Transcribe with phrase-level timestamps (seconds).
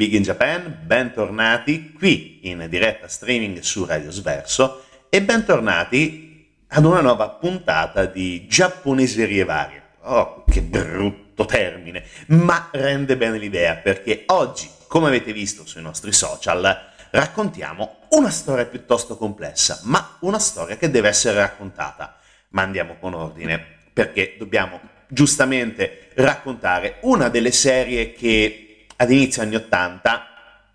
[0.00, 7.02] Big in Japan, bentornati qui in diretta streaming su Radio Sverso e bentornati ad una
[7.02, 9.82] nuova puntata di Giapponeserie Varie.
[10.04, 16.12] Oh, che brutto termine, ma rende bene l'idea perché oggi, come avete visto sui nostri
[16.12, 22.16] social, raccontiamo una storia piuttosto complessa, ma una storia che deve essere raccontata.
[22.52, 28.64] Ma andiamo con ordine, perché dobbiamo giustamente raccontare una delle serie che
[29.00, 30.26] ad inizio anni 80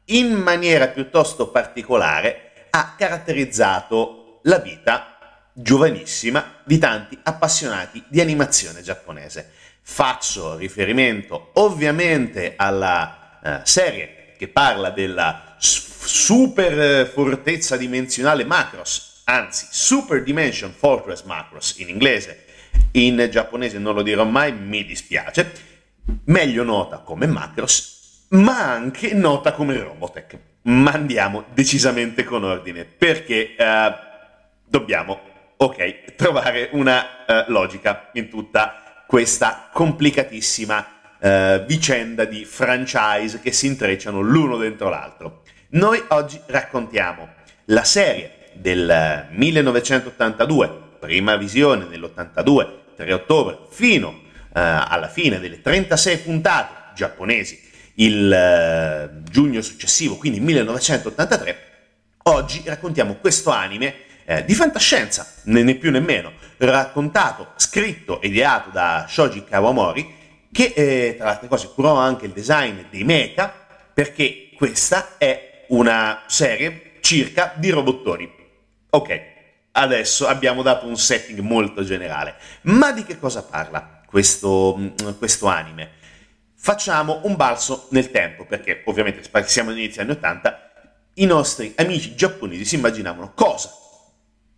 [0.05, 5.17] in maniera piuttosto particolare ha caratterizzato la vita
[5.53, 9.51] giovanissima di tanti appassionati di animazione giapponese.
[9.81, 20.23] Faccio riferimento ovviamente alla eh, serie che parla della super fortezza dimensionale Macross, anzi Super
[20.23, 22.45] Dimension Fortress Macross in inglese,
[22.91, 25.51] in giapponese non lo dirò mai, mi dispiace,
[26.25, 27.94] meglio nota come Macross,
[28.29, 30.37] ma anche nota come Robotech.
[30.63, 33.93] Ma andiamo decisamente con ordine, perché uh,
[34.65, 35.19] dobbiamo,
[35.57, 40.87] ok, trovare una uh, logica in tutta questa complicatissima
[41.19, 45.43] uh, vicenda di franchise che si intrecciano l'uno dentro l'altro.
[45.69, 47.29] Noi oggi raccontiamo
[47.65, 54.23] la serie del 1982, prima visione nell'82, 3 ottobre fino
[54.57, 57.64] alla fine delle 36 puntate giapponesi
[57.95, 61.57] il eh, giugno successivo, quindi 1983,
[62.23, 68.69] oggi raccontiamo questo anime eh, di fantascienza, né, più né meno, raccontato, scritto e ideato
[68.71, 73.53] da Shoji Kawamori, che eh, tra le altre cose curò anche il design dei mecha,
[73.93, 78.31] perché questa è una serie circa di robottoni.
[78.89, 79.21] Ok,
[79.73, 82.35] adesso abbiamo dato un setting molto generale.
[82.63, 86.03] Ma di che cosa parla questo, mm, questo anime?
[86.65, 90.71] Facciamo un balzo nel tempo, perché ovviamente siamo all'inizio anni 80,
[91.13, 93.71] i nostri amici giapponesi si immaginavano cosa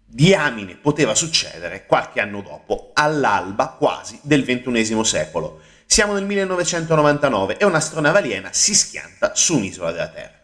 [0.05, 5.59] diamine poteva succedere qualche anno dopo, all'alba quasi del XXI secolo.
[5.85, 10.39] Siamo nel 1999 e un'astronave aliena si schianta su un'isola della Terra.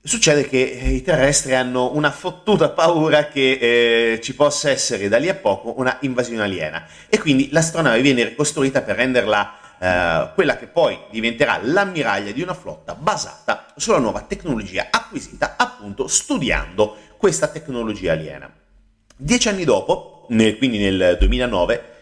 [0.00, 5.18] Succede che eh, i terrestri hanno una fottuta paura che eh, ci possa essere da
[5.18, 10.56] lì a poco una invasione aliena e quindi l'astronave viene ricostruita per renderla eh, quella
[10.56, 17.48] che poi diventerà l'ammiraglia di una flotta basata sulla nuova tecnologia acquisita appunto studiando questa
[17.48, 18.50] tecnologia aliena.
[19.14, 21.92] Dieci anni dopo, nel, quindi nel 2009,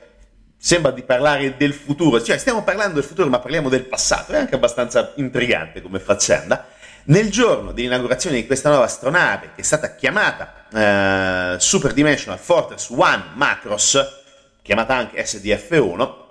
[0.56, 4.36] sembra di parlare del futuro, cioè stiamo parlando del futuro ma parliamo del passato, è
[4.36, 6.68] anche abbastanza intrigante come faccenda.
[7.06, 12.90] Nel giorno dell'inaugurazione di questa nuova astronave, che è stata chiamata eh, Super Dimensional Fortress
[12.90, 14.20] One Macross,
[14.62, 16.21] chiamata anche SDF-1,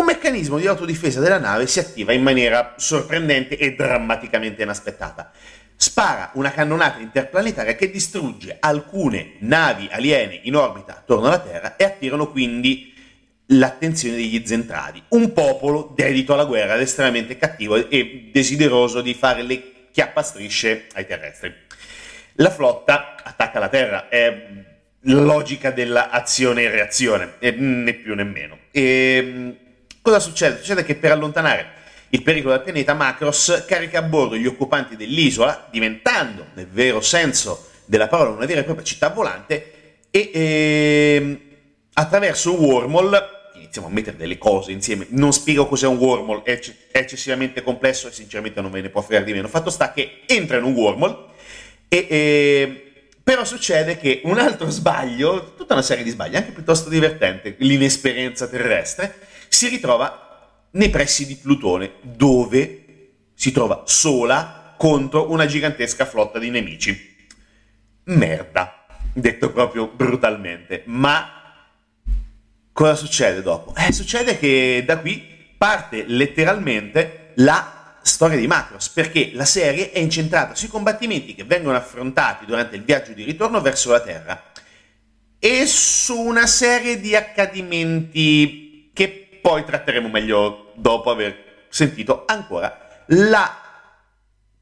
[0.00, 5.30] un meccanismo di autodifesa della nave si attiva in maniera sorprendente e drammaticamente inaspettata.
[5.76, 11.84] Spara una cannonata interplanetaria che distrugge alcune navi aliene in orbita attorno alla Terra e
[11.84, 12.94] attirano quindi
[13.52, 19.42] l'attenzione degli Zentradi, un popolo dedito alla guerra ed estremamente cattivo e desideroso di fare
[19.42, 21.52] le chiappastrisce ai terrestri.
[22.34, 24.46] La flotta attacca la Terra, è
[25.04, 28.58] logica dell'azione e reazione, né più né meno.
[28.70, 29.56] E
[30.02, 30.58] cosa succede?
[30.58, 31.78] Succede che per allontanare
[32.10, 37.68] il pericolo del pianeta, Macross carica a bordo gli occupanti dell'isola, diventando, nel vero senso
[37.84, 39.72] della parola, una vera e propria città volante,
[40.10, 41.40] e eh,
[41.92, 43.38] attraverso un wormhole
[43.70, 45.06] iniziamo a mettere delle cose insieme.
[45.10, 46.58] Non spiego cos'è un wormhole, è,
[46.90, 49.46] è eccessivamente complesso e sinceramente non me ne può fregare di meno.
[49.46, 51.16] Fatto sta che entra in un wormhole
[51.88, 52.84] e, e
[53.22, 58.48] però succede che un altro sbaglio, tutta una serie di sbagli, anche piuttosto divertente, l'inesperienza
[58.48, 62.84] terrestre, si ritrova nei pressi di Plutone, dove
[63.34, 67.16] si trova sola contro una gigantesca flotta di nemici.
[68.04, 71.64] Merda, detto proprio brutalmente, ma
[72.72, 73.74] cosa succede dopo?
[73.76, 75.20] Eh, succede che da qui
[75.58, 81.76] parte letteralmente la storia di Macross, perché la serie è incentrata sui combattimenti che vengono
[81.76, 84.44] affrontati durante il viaggio di ritorno verso la Terra
[85.40, 88.69] e su una serie di accadimenti
[89.40, 93.56] poi tratteremo meglio dopo aver sentito ancora la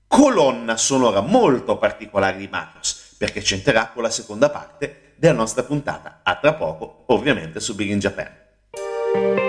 [0.07, 6.21] colonna sonora molto particolare di Macross, perché c'entrerà con la seconda parte della nostra puntata.
[6.23, 9.48] A tra poco, ovviamente, su Big in Japan.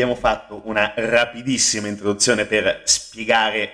[0.00, 3.70] Abbiamo fatto una rapidissima introduzione per spiegare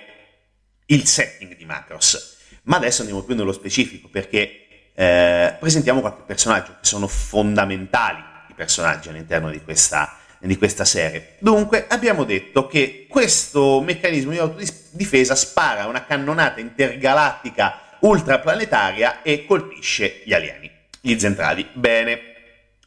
[0.87, 6.71] il setting di Macross, ma adesso andiamo più nello specifico perché eh, presentiamo qualche personaggio
[6.71, 11.35] che sono fondamentali i personaggi all'interno di questa, di questa serie.
[11.37, 20.21] Dunque, abbiamo detto che questo meccanismo di autodifesa spara una cannonata intergalattica ultraplanetaria e colpisce
[20.25, 21.69] gli alieni, gli zentrali.
[21.73, 22.19] Bene,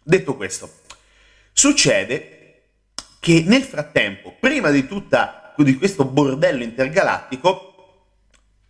[0.03, 0.81] detto questo,
[1.53, 2.33] succede
[3.21, 7.69] che nel frattempo, prima di tutta di questo bordello intergalattico,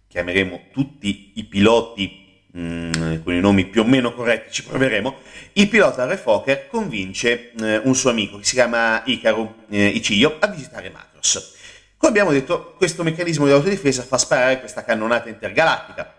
[0.08, 5.16] chiameremo tutti i piloti mm, con i nomi più o meno corretti, ci proveremo,
[5.54, 10.46] il pilota Refoker convince eh, un suo amico che si chiama Icaro eh, Icilio a
[10.46, 11.56] visitare Macros.
[11.96, 16.14] Come abbiamo detto, questo meccanismo di autodifesa fa sparare questa cannonata intergalattica.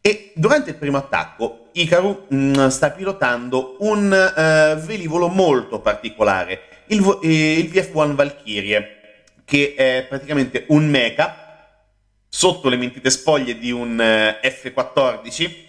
[0.00, 6.62] E durante il primo attacco, Ikaru mh, mm, sta pilotando un uh, velivolo molto particolare,
[6.90, 9.00] il, eh, il VF-1 Valkyrie,
[9.44, 11.48] che è praticamente un mecha
[12.28, 15.68] sotto le mentite spoglie di un uh, F-14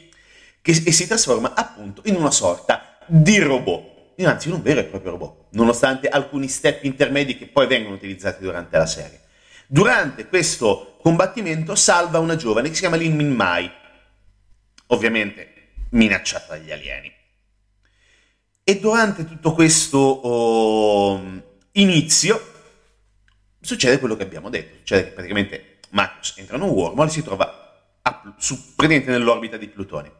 [0.62, 5.12] che, si trasforma appunto in una sorta di robot, anzi in un vero e proprio
[5.12, 9.22] robot, nonostante alcuni step intermedi che poi vengono utilizzati durante la serie.
[9.66, 13.72] Durante questo combattimento salva una giovane che si chiama Lin Min Mai,
[14.88, 15.54] ovviamente
[15.90, 17.12] minacciata dagli alieni.
[18.64, 21.22] E durante tutto questo oh,
[21.74, 22.50] inizio
[23.60, 27.24] succede quello che abbiamo detto, cioè che praticamente Marcus entra in un wormhole e si
[27.24, 30.12] trova a, su, praticamente nell'orbita di Plutone.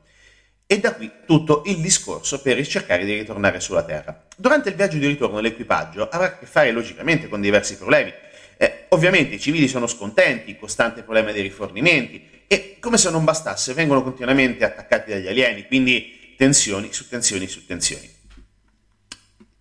[0.66, 4.26] E da qui tutto il discorso per cercare di ritornare sulla Terra.
[4.36, 8.12] Durante il viaggio di ritorno l'equipaggio avrà a che fare logicamente con diversi problemi.
[8.58, 13.74] Eh, ovviamente i civili sono scontenti, costante problema dei rifornimenti e come se non bastasse
[13.74, 18.21] vengono continuamente attaccati dagli alieni, quindi tensioni su tensioni su tensioni.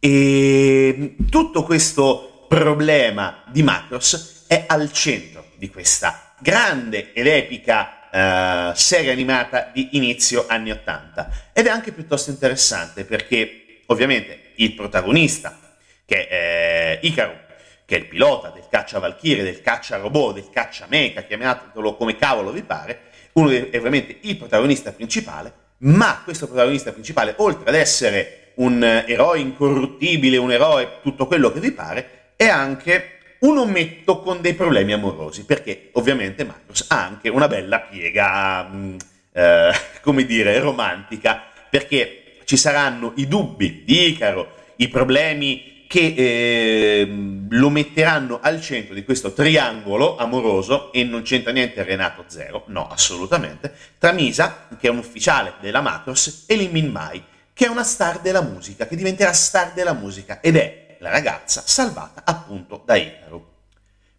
[0.02, 8.74] E tutto questo problema di Macros è al centro di questa grande ed epica uh,
[8.74, 15.58] serie animata di inizio anni 80 ed è anche piuttosto interessante perché ovviamente il protagonista
[16.06, 17.38] che è eh, Icaro
[17.84, 22.16] che è il pilota del caccia Valkyrie, del caccia robot, del caccia mecha, chiamatelo come
[22.16, 23.00] cavolo vi pare,
[23.32, 29.38] uno è ovviamente il protagonista principale, ma questo protagonista principale, oltre ad essere un eroe
[29.38, 34.92] incorruttibile, un eroe tutto quello che vi pare, è anche un ometto con dei problemi
[34.92, 38.96] amorosi, perché ovviamente Marcos ha anche una bella piega, mm,
[39.32, 47.08] eh, come dire, romantica, perché ci saranno i dubbi di Icaro, i problemi che eh,
[47.48, 52.88] lo metteranno al centro di questo triangolo amoroso e non c'entra niente Renato Zero, no,
[52.88, 57.20] assolutamente, tra Misa, che è un ufficiale della Macros, e Limin Mai,
[57.60, 61.62] che è una star della musica, che diventerà star della musica ed è la ragazza
[61.62, 63.64] salvata appunto da Icaro.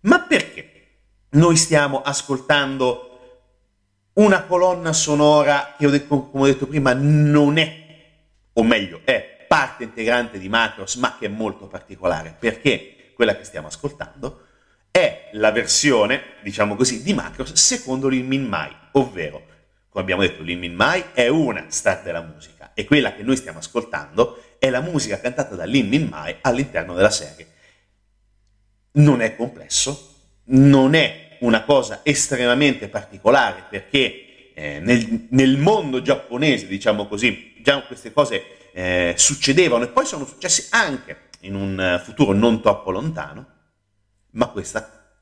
[0.02, 0.90] Ma perché
[1.30, 3.40] noi stiamo ascoltando
[4.14, 7.86] una colonna sonora che, come ho detto prima, non è,
[8.54, 12.36] o meglio, è parte integrante di Macros, ma che è molto particolare?
[12.38, 14.46] Perché quella che stiamo ascoltando
[14.92, 19.42] è la versione, diciamo così, di Macros secondo l'In Min Mai, ovvero,
[19.90, 23.38] come abbiamo detto, l'In Min Mai è una star della musica e quella che noi
[23.38, 27.48] stiamo ascoltando è la musica cantata da Lin Min Mai all'interno della serie.
[28.94, 30.16] Non è complesso,
[30.46, 37.82] non è una cosa estremamente particolare perché eh, nel, nel, mondo giapponese, diciamo così, già
[37.84, 43.46] queste cose eh, succedevano e poi sono successe anche in un futuro non troppo lontano,
[44.32, 45.16] ma questa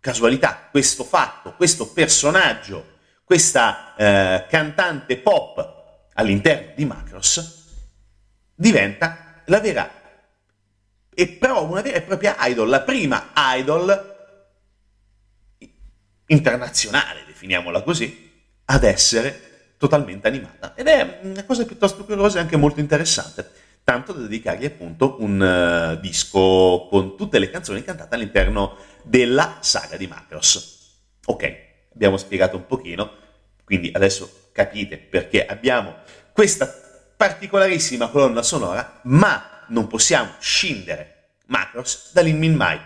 [0.00, 5.80] casualità, questo fatto, questo personaggio, questa eh, cantante pop
[6.14, 7.60] all'interno di Macros
[8.54, 10.00] diventa la vera
[11.14, 14.10] e però una vera e propria idol, la prima idol
[16.26, 18.30] internazionale, definiamola così,
[18.64, 20.74] ad essere totalmente animata.
[20.74, 23.50] Ed è una cosa piuttosto curiosa e anche molto interessante,
[23.84, 25.40] tanto da dedicargli appunto un
[25.96, 31.00] uh, disco con tutte le canzoni cantate all'interno della saga di Macros.
[31.26, 31.56] Ok,
[31.92, 33.10] abbiamo spiegato un pochino,
[33.64, 35.96] quindi adesso capite perché abbiamo
[36.32, 36.66] questa
[37.16, 42.78] particolarissima colonna sonora, ma non possiamo scindere Macros dall'Inmin Mai,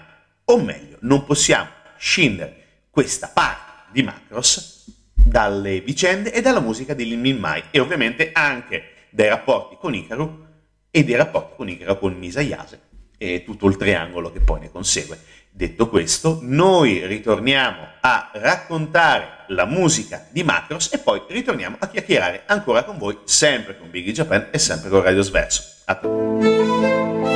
[0.45, 7.39] o meglio, non possiamo scindere questa parte di Macros dalle vicende e dalla musica Lin
[7.39, 10.47] Mai e ovviamente anche dai rapporti con Ikaru
[10.91, 12.81] e dei rapporti con Ikaru con Misayase
[13.19, 15.19] e tutto il triangolo che poi ne consegue.
[15.57, 22.43] Detto questo, noi ritorniamo a raccontare la musica di Macros e poi ritorniamo a chiacchierare
[22.45, 25.63] ancora con voi, sempre con Biggie Japan e sempre con Radio Sverso.
[25.87, 27.36] A te.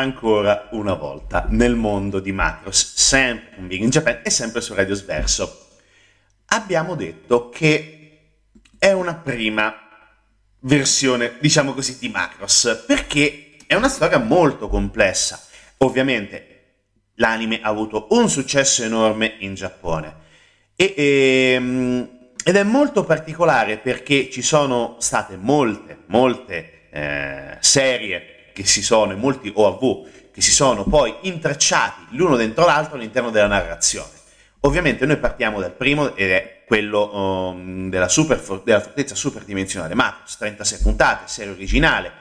[0.00, 4.74] Ancora una volta nel mondo di Macros, sempre con Big in Japan e sempre su
[4.74, 5.68] Radio Sverso.
[6.46, 8.18] Abbiamo detto che
[8.78, 9.74] è una prima
[10.60, 15.40] versione, diciamo così, di Macros, perché è una storia molto complessa.
[15.78, 16.46] Ovviamente
[17.14, 20.16] l'anime ha avuto un successo enorme in Giappone
[20.74, 28.39] e, e, ehm, ed è molto particolare perché ci sono state molte, molte eh, serie
[28.52, 33.46] che si sono, molti OAV che si sono poi intrecciati l'uno dentro l'altro all'interno della
[33.46, 34.08] narrazione.
[34.60, 40.36] Ovviamente noi partiamo dal primo ed è quello um, della, super, della fortezza superdimensionale Macros,
[40.36, 42.12] 36 puntate, serie originale,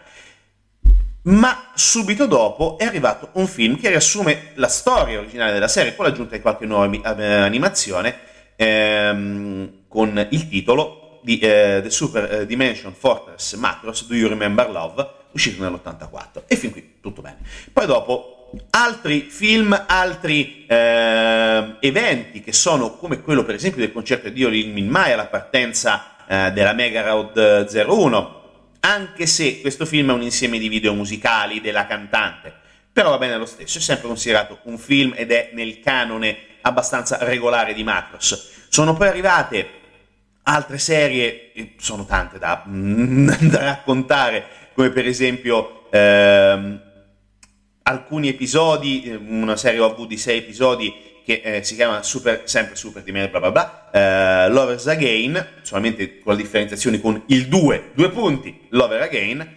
[1.23, 6.05] ma subito dopo è arrivato un film che riassume la storia originale della serie con
[6.05, 8.15] l'aggiunta di qualche nuova eh, animazione
[8.55, 14.69] ehm, con il titolo di eh, The Super eh, Dimension Fortress Macros Do You Remember
[14.71, 17.37] Love uscito nell'84 e fin qui tutto bene.
[17.71, 18.39] Poi dopo
[18.71, 24.71] altri film, altri eh, eventi che sono come quello per esempio del concerto di Olin
[24.71, 28.37] Min Mai alla partenza eh, della Mega Road 01,
[28.81, 32.53] anche se questo film è un insieme di video musicali della cantante,
[32.91, 37.17] però va bene lo stesso, è sempre considerato un film ed è nel canone abbastanza
[37.21, 38.67] regolare di Macros.
[38.69, 39.77] Sono poi arrivate
[40.43, 46.81] altre serie, sono tante da, da raccontare, come per esempio ehm,
[47.81, 52.77] alcuni episodi, eh, una serie OV di sei episodi che eh, si chiama super, sempre
[52.77, 57.91] Super di bla bla bla, eh, Lovers Again, solamente con la differenziazione con il 2,
[57.93, 59.55] due punti, Lover Again,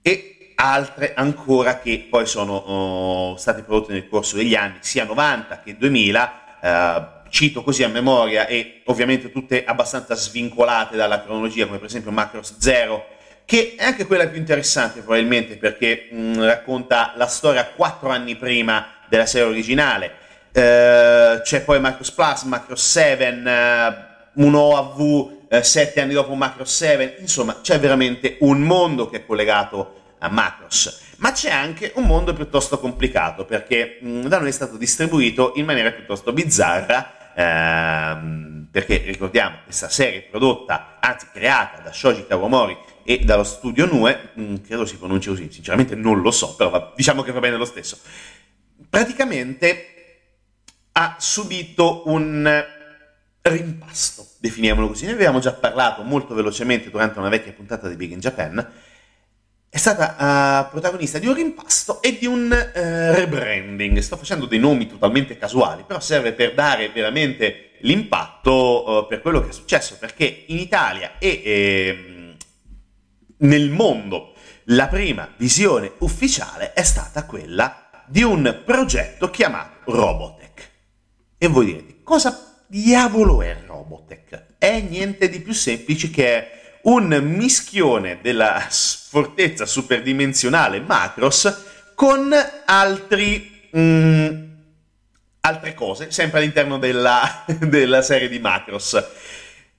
[0.00, 5.60] e altre ancora che poi sono oh, state prodotte nel corso degli anni, sia 90
[5.60, 11.76] che 2000, eh, cito così a memoria e ovviamente tutte abbastanza svincolate dalla cronologia, come
[11.76, 13.15] per esempio Macros Zero,
[13.46, 18.88] che è anche quella più interessante probabilmente perché mh, racconta la storia quattro anni prima
[19.08, 20.12] della serie originale.
[20.52, 26.74] Eh, c'è poi Macros Plus, Macros 7, eh, un OAV eh, sette anni dopo Macros
[26.74, 31.04] 7, insomma c'è veramente un mondo che è collegato a Macros.
[31.18, 35.66] Ma c'è anche un mondo piuttosto complicato perché mh, da noi è stato distribuito in
[35.66, 43.20] maniera piuttosto bizzarra ehm, perché ricordiamo questa serie prodotta, anzi creata da Shoji Kawamori e
[43.20, 47.22] dallo studio Nue, mm, credo si pronunci così, sinceramente non lo so, però va, diciamo
[47.22, 47.98] che va bene lo stesso.
[48.90, 49.92] Praticamente
[50.92, 52.64] ha subito un
[53.42, 55.06] rimpasto, definiamolo così.
[55.06, 58.72] Ne avevamo già parlato molto velocemente durante una vecchia puntata di Big in Japan.
[59.68, 63.98] È stata uh, protagonista di un rimpasto e di un uh, rebranding.
[63.98, 69.42] Sto facendo dei nomi totalmente casuali, però serve per dare veramente l'impatto uh, per quello
[69.42, 72.15] che è successo, perché in Italia e eh,
[73.38, 74.34] nel mondo
[74.70, 80.70] la prima visione ufficiale è stata quella di un progetto chiamato Robotech.
[81.38, 84.54] E voi direte, cosa diavolo è Robotech?
[84.58, 86.50] È niente di più semplice che
[86.82, 92.32] un mischione della fortezza superdimensionale Macros con
[92.64, 94.44] altri, mm,
[95.40, 99.04] altre cose, sempre all'interno della, della serie di Macros.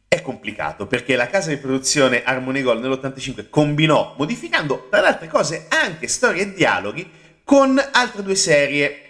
[0.10, 5.28] È complicato perché la casa di produzione Harmony Gold nell'85 combinò, modificando tra le altre
[5.28, 7.12] cose anche storie e dialoghi,
[7.44, 9.02] con altre due serie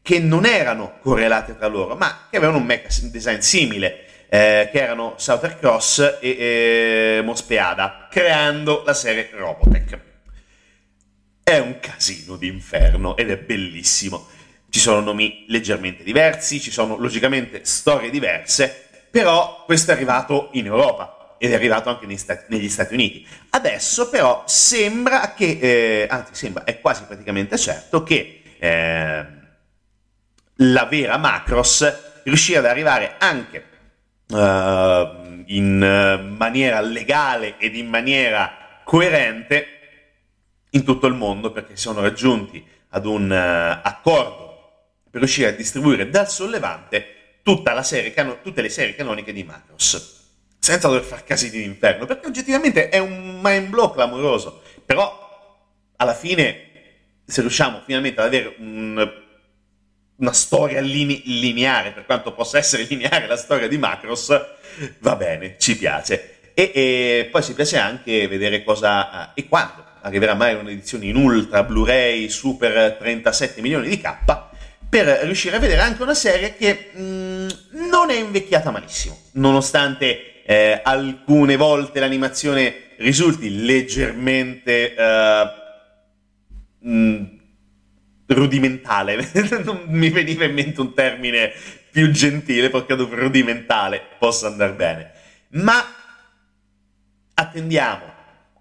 [0.00, 4.80] che non erano correlate tra loro, ma che avevano un mecha design simile, eh, che
[4.80, 6.28] erano Southern Cross e
[7.18, 9.98] eh, Mospeada, creando la serie Robotech.
[11.42, 14.26] È un casino d'inferno ed è bellissimo.
[14.70, 20.66] Ci sono nomi leggermente diversi, ci sono logicamente storie diverse, però questo è arrivato in
[20.66, 23.26] Europa ed è arrivato anche negli Stati, negli Stati Uniti.
[23.50, 29.26] Adesso però sembra che, eh, anzi sembra, è quasi praticamente certo che eh,
[30.60, 33.64] la vera Macros riuscì ad arrivare anche
[34.28, 39.66] uh, in maniera legale ed in maniera coerente
[40.70, 44.44] in tutto il mondo perché sono raggiunti ad un uh, accordo
[45.10, 47.15] per riuscire a distribuire dal sollevante
[48.12, 50.14] cano- tutte le serie canoniche di Macros
[50.58, 55.24] senza dover far casini d'inferno perché oggettivamente è un mind blow clamoroso però
[55.96, 56.62] alla fine
[57.24, 59.24] se riusciamo finalmente ad avere un
[60.16, 64.28] una storia line- lineare, per quanto possa essere lineare la storia di Macros,
[65.00, 66.52] va bene, ci piace.
[66.54, 71.64] E, e poi ci piace anche vedere cosa e quando arriverà mai un'edizione in ultra,
[71.64, 74.16] Blu-ray, super 37 milioni di K,
[74.96, 77.48] per riuscire a vedere anche una serie che mh, mm,
[77.90, 84.94] non è invecchiata malissimo, nonostante eh, alcune volte l'animazione risulti leggermente...
[84.96, 85.64] Uh,
[88.28, 89.28] rudimentale,
[89.64, 91.52] non mi veniva in mente un termine
[91.90, 95.12] più gentile perché rudimentale possa andare bene,
[95.50, 95.84] ma
[97.34, 98.15] attendiamo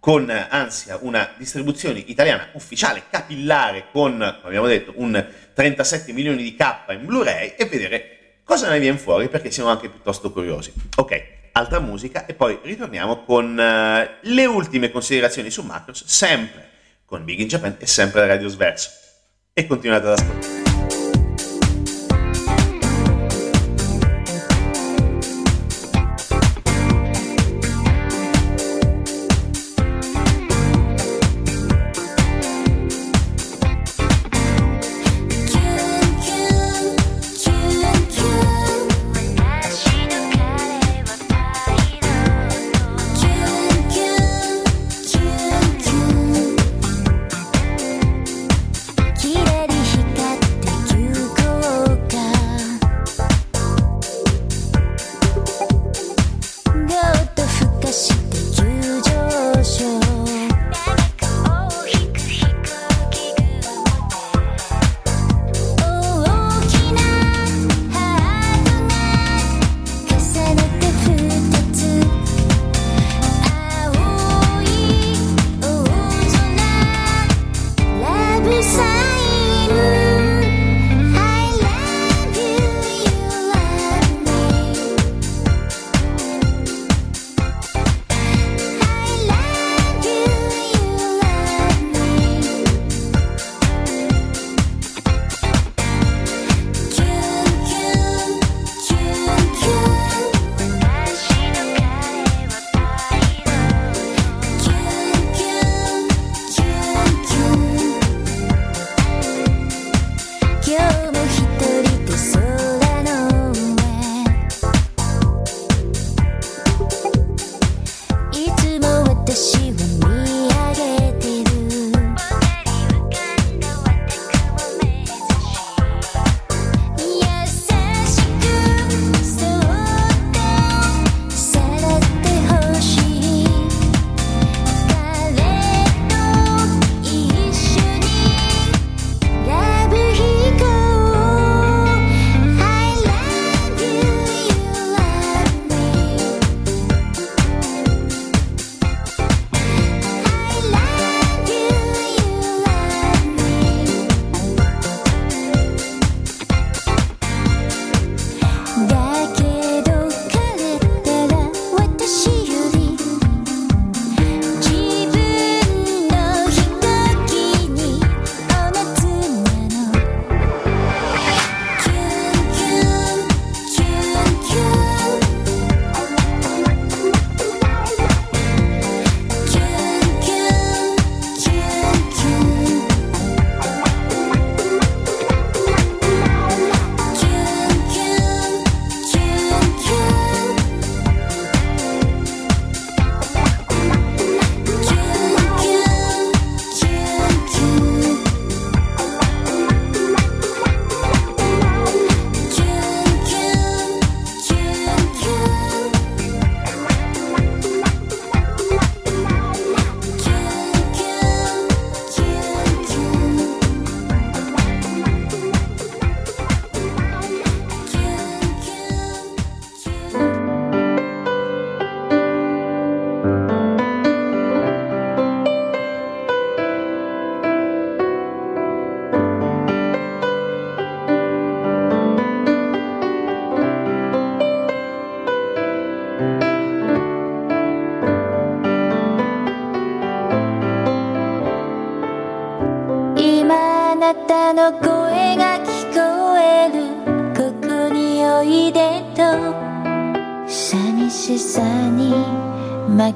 [0.05, 6.55] con ansia una distribuzione italiana ufficiale, capillare, con, come abbiamo detto, un 37 milioni di
[6.55, 10.71] K in Blu-ray e vedere cosa ne viene fuori perché siamo anche piuttosto curiosi.
[10.97, 16.69] Ok, altra musica e poi ritorniamo con uh, le ultime considerazioni su Macros, sempre
[17.03, 18.91] con Big in Japan e sempre da Radio Sverso
[19.53, 20.54] e continuate ad ascoltare.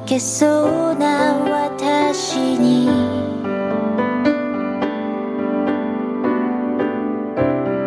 [0.09, 2.89] けそうな私に。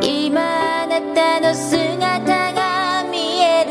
[0.01, 3.71] 今あなたの姿が見える。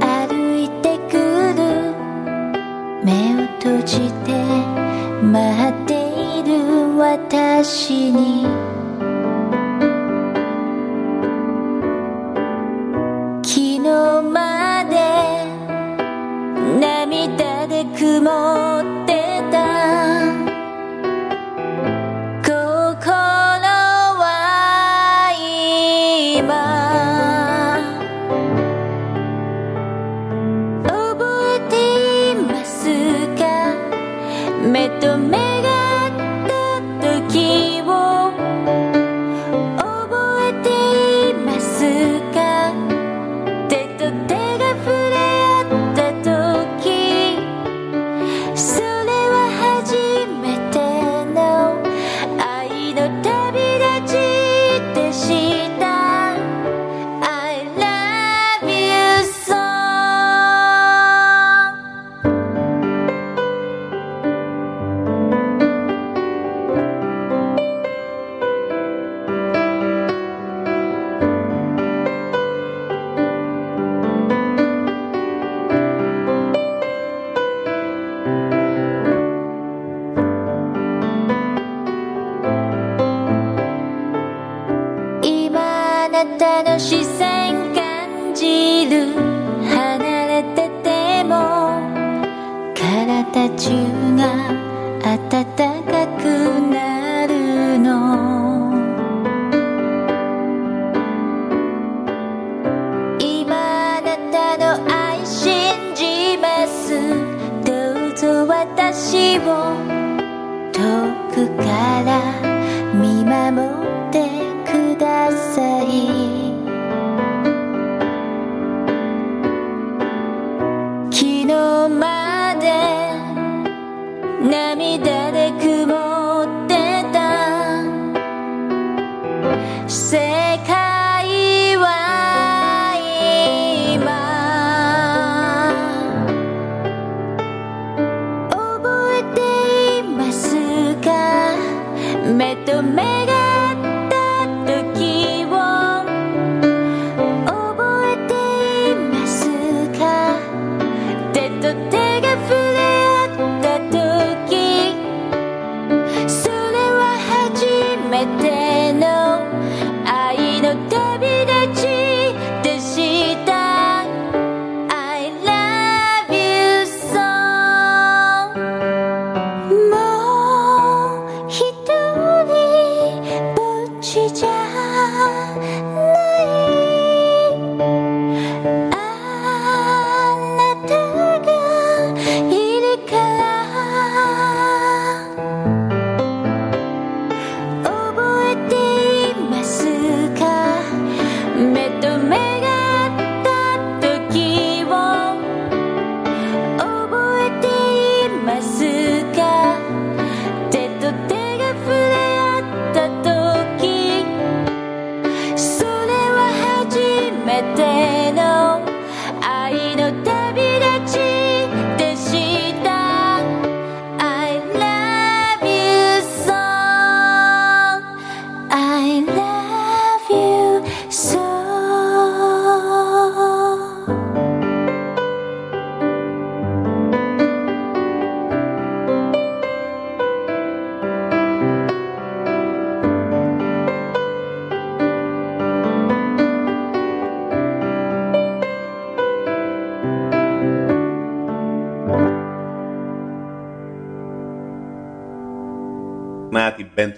[0.00, 1.14] 歩いてく
[1.54, 1.94] る。
[3.04, 4.32] 目を閉じて
[5.22, 5.94] 待って
[6.40, 8.79] いる私に。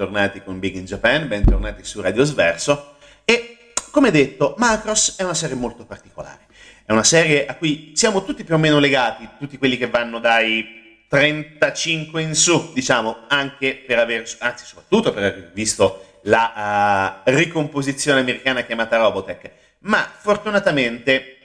[0.02, 2.96] bentornati con Big in Japan, bentornati su Radio Sverso.
[3.24, 6.46] E come detto Macross è una serie molto particolare,
[6.84, 10.18] è una serie a cui siamo tutti più o meno legati, tutti quelli che vanno
[10.18, 17.30] dai 35 in su, diciamo, anche per aver, anzi soprattutto per aver visto la uh,
[17.30, 19.50] ricomposizione americana chiamata Robotech,
[19.82, 21.36] ma fortunatamente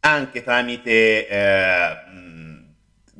[0.00, 1.26] anche tramite...
[1.30, 2.29] Uh,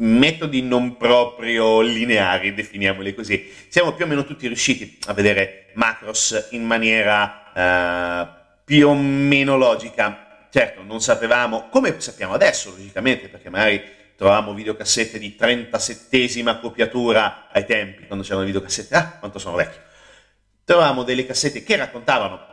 [0.01, 3.53] metodi non proprio lineari, definiamoli così.
[3.69, 8.29] Siamo più o meno tutti riusciti a vedere macros in maniera eh,
[8.65, 10.47] più o meno logica.
[10.51, 13.83] Certo, non sapevamo, come sappiamo adesso, logicamente, perché magari
[14.17, 19.81] trovavamo videocassette di 37esima copiatura ai tempi, quando c'erano videocassette, ah, quanto sono vecchio.
[20.65, 22.49] Trovavamo delle cassette che raccontavano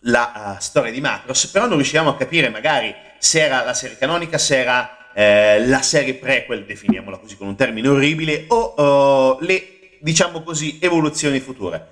[0.00, 3.96] la uh, storia di Macros, però non riuscivamo a capire magari se era la serie
[3.98, 9.38] canonica, se era eh, la serie prequel, definiamola così con un termine orribile, o uh,
[9.40, 11.86] le, diciamo così, evoluzioni future.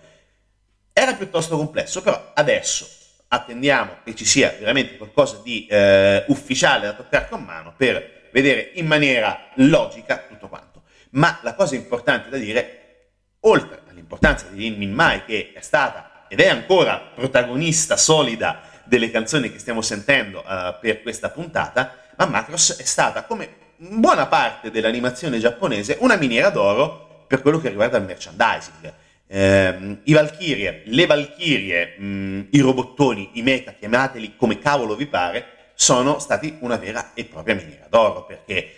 [0.93, 2.87] Era piuttosto complesso, però adesso
[3.29, 8.73] attendiamo che ci sia veramente qualcosa di eh, ufficiale da toccare con mano per vedere
[8.75, 10.83] in maniera logica tutto quanto.
[11.13, 13.07] Ma la cosa importante da dire,
[13.41, 19.11] oltre all'importanza di Lin Min Mai, che è stata ed è ancora protagonista solida delle
[19.11, 24.71] canzoni che stiamo sentendo uh, per questa puntata, ma Macross è stata, come buona parte
[24.71, 28.93] dell'animazione giapponese, una miniera d'oro per quello che riguarda il merchandising
[29.27, 35.47] eh, i Valkyrie, le Valkyrie, mh, i robottoni, i mecha, chiamateli come cavolo vi pare,
[35.75, 38.75] sono stati una vera e propria miniera d'oro perché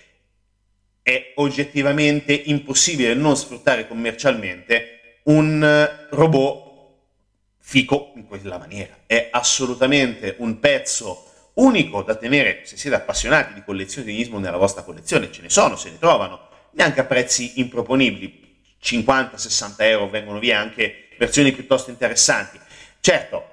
[1.03, 6.65] è oggettivamente impossibile non sfruttare commercialmente un robot
[7.59, 8.97] fico in quella maniera.
[9.07, 11.26] È assolutamente un pezzo
[11.57, 15.31] unico da tenere se siete appassionati di collezionismo nella vostra collezione.
[15.31, 18.45] Ce ne sono, se ne trovano, neanche a prezzi improponibili
[18.83, 22.59] 50-60 euro vengono via anche versioni piuttosto interessanti.
[23.01, 23.45] Certo,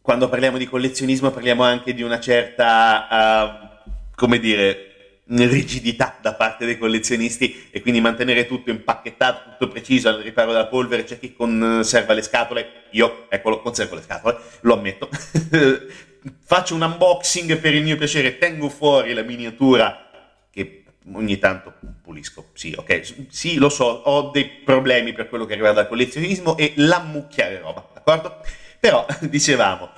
[0.00, 4.86] quando parliamo di collezionismo parliamo anche di una certa, uh, come dire,
[5.26, 10.66] rigidità da parte dei collezionisti e quindi mantenere tutto impacchettato, tutto preciso al riparo della
[10.66, 15.08] polvere, c'è chi conserva le scatole, io, eccolo, conservo le scatole, lo ammetto,
[16.44, 20.10] faccio un unboxing per il mio piacere, tengo fuori la miniatura
[20.50, 25.54] che ogni tanto pulisco, sì, ok, sì, lo so, ho dei problemi per quello che
[25.54, 28.40] riguarda il collezionismo e l'ammucchiare roba, d'accordo?
[28.78, 29.90] Però, dicevamo,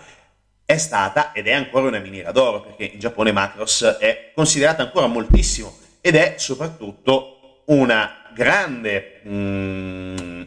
[0.64, 5.06] è stata ed è ancora una miniera d'oro, perché in Giappone Macross è considerata ancora
[5.06, 10.42] moltissimo ed è soprattutto una grande mm,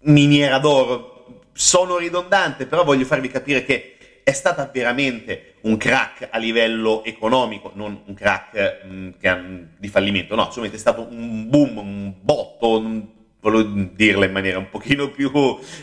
[0.00, 1.08] miniera d'oro.
[1.52, 7.72] Sono ridondante, però voglio farvi capire che è stata veramente un crack a livello economico,
[7.74, 9.40] non un crack mh, mm, ha,
[9.76, 13.06] di fallimento, no, assolutamente è stato un boom, un botto, un,
[13.40, 15.30] volevo dirla in maniera un pochino più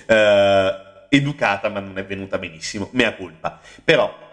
[0.05, 0.71] eh,
[1.09, 3.59] educata, ma non è venuta benissimo, mea culpa.
[3.83, 4.25] Però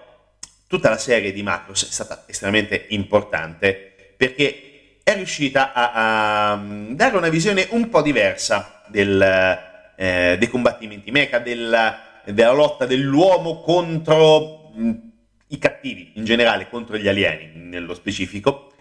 [0.67, 7.17] tutta la serie di Macros è stata estremamente importante perché è riuscita a, a dare
[7.17, 9.21] una visione un po' diversa del,
[9.97, 11.95] eh, dei combattimenti mecha, del
[12.27, 14.93] della lotta dell'uomo contro mh,
[15.49, 18.73] i cattivi in generale, contro gli alieni nello specifico,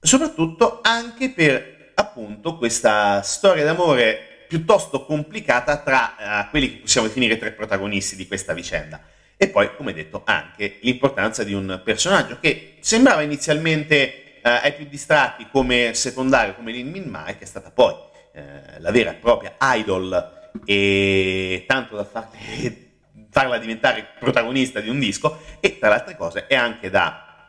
[0.00, 7.38] soprattutto anche per appunto questa storia d'amore piuttosto complicata tra uh, quelli che possiamo definire
[7.38, 9.00] tre protagonisti di questa vicenda.
[9.36, 14.86] E poi, come detto, anche l'importanza di un personaggio che sembrava inizialmente uh, ai più
[14.86, 18.40] distratti come secondario, come Lin Min Mai, che è stata poi uh,
[18.78, 22.90] la vera e propria idol e tanto da farle,
[23.30, 27.48] farla diventare protagonista di un disco e tra le altre cose è anche da,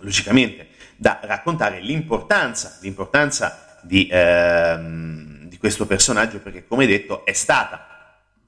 [0.00, 7.86] logicamente, da raccontare l'importanza, l'importanza di, ehm, di questo personaggio perché come detto è stata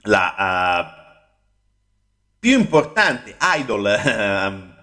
[0.02, 1.06] la uh,
[2.38, 4.76] più importante idol uh,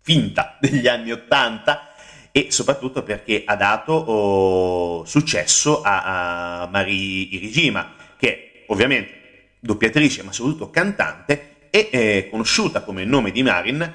[0.00, 1.90] finta degli anni Ottanta
[2.30, 7.94] e soprattutto perché ha dato oh, successo a, a Marie Irigima
[8.68, 13.94] ovviamente doppiatrice ma soprattutto cantante e è conosciuta come nome di Marin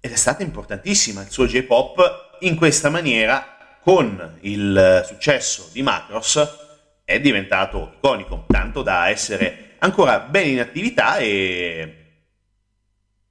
[0.00, 6.68] ed è stata importantissima il suo J-pop in questa maniera con il successo di Macross
[7.04, 12.00] è diventato iconico tanto da essere ancora ben in attività e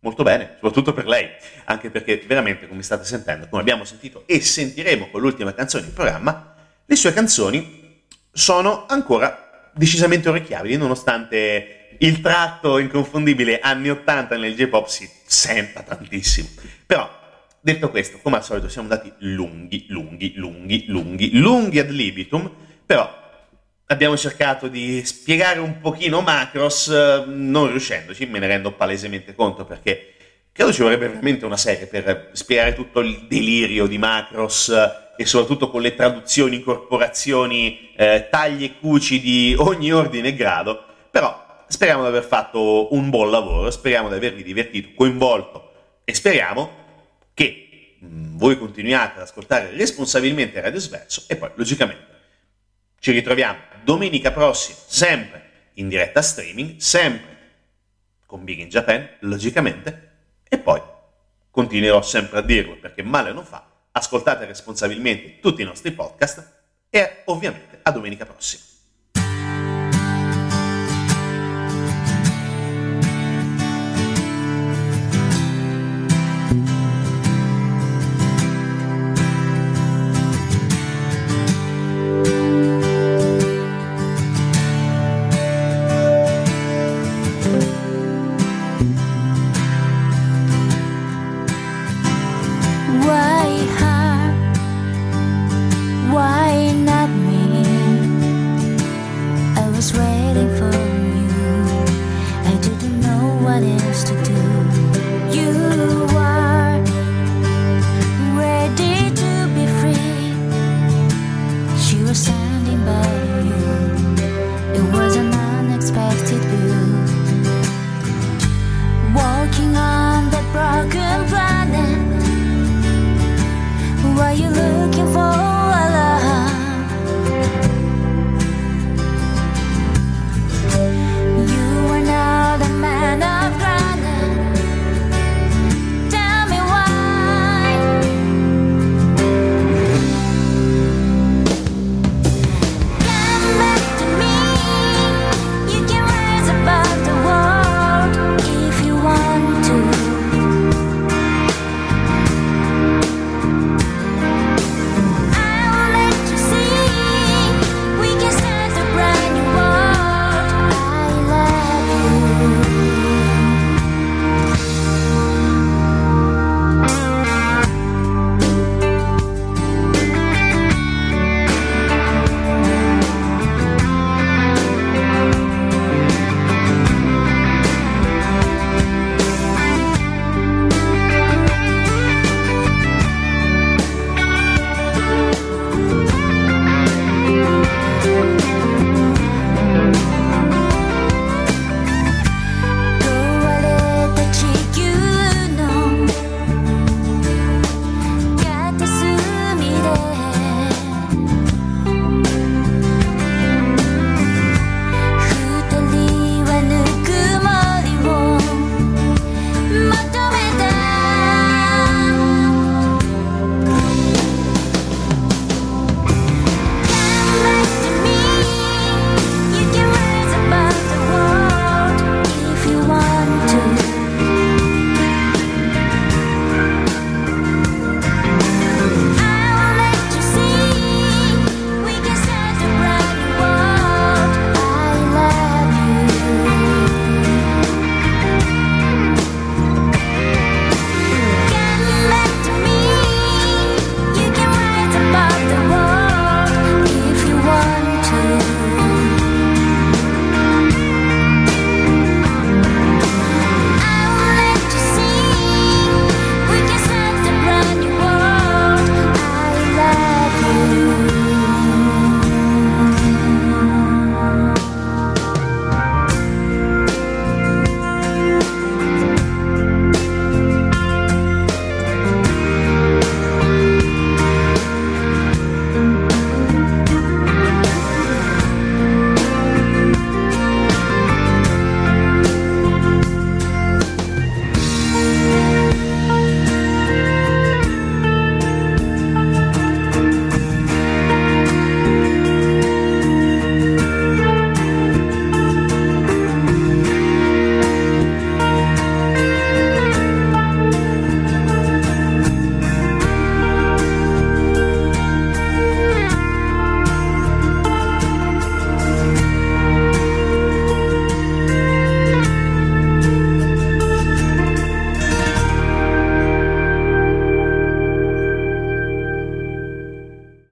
[0.02, 1.30] molto bene, soprattutto per lei,
[1.66, 5.94] anche perché veramente, come state sentendo, come abbiamo sentito e sentiremo con l'ultima canzone in
[5.94, 6.56] programma,
[6.86, 9.49] le sue canzoni sono ancora
[9.80, 16.50] decisamente orecchiabili, nonostante il tratto inconfondibile anni 80 nel J-pop si senta tantissimo.
[16.86, 17.10] Però,
[17.62, 22.52] detto questo, come al solito siamo andati lunghi, lunghi, lunghi, lunghi, lunghi ad libitum,
[22.86, 23.10] però
[23.86, 26.90] abbiamo cercato di spiegare un pochino Macros,
[27.26, 30.14] non riuscendoci, me ne rendo palesemente conto perché
[30.52, 34.74] credo ci vorrebbe veramente una serie per spiegare tutto il delirio di Macros
[35.20, 40.82] e soprattutto con le traduzioni, incorporazioni, eh, tagli e cuci di ogni ordine e grado,
[41.12, 45.72] però speriamo di aver fatto un buon lavoro, speriamo di avervi divertito, coinvolto
[46.06, 46.72] e speriamo
[47.34, 52.08] che mh, mm, voi continuiate ad ascoltare responsabilmente Radio Sverso e poi logicamente
[53.02, 57.38] ci ritroviamo domenica prossima, sempre in diretta streaming, sempre
[58.26, 60.12] con Big in Japan, logicamente,
[60.48, 60.82] E poi
[61.52, 66.58] continuerò sempre a dirlo perché male non fa, ascoltate responsabilmente tutti i nostri podcast
[66.90, 68.69] e ovviamente a domenica prossima.